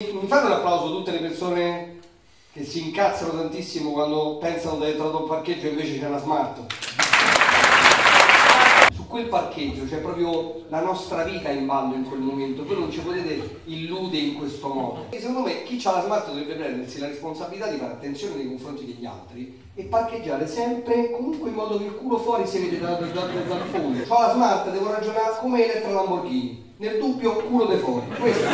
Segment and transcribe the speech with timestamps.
[0.00, 1.98] Mi fate un applauso tutte le persone
[2.52, 6.18] che si incazzano tantissimo quando pensano di aver trovato un parcheggio e invece c'è una
[6.18, 6.60] smart.
[8.94, 12.92] Su quel parcheggio c'è proprio la nostra vita in ballo in quel momento, voi non
[12.92, 15.06] ci potete illudere in questo modo.
[15.10, 18.46] E secondo me chi ha la smart dovrebbe prendersi la responsabilità di fare attenzione nei
[18.46, 22.78] confronti degli altri e parcheggiare sempre comunque in modo che il culo fuori si vede
[22.78, 24.04] dal, dal, dal, dal fondo.
[24.06, 26.66] Ho la smart, devo ragionare come Elettra Lamborghini.
[26.76, 28.06] Nel dubbio culo de fuori.
[28.20, 28.46] Questo.